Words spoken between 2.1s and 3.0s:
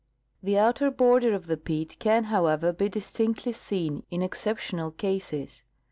however, l)e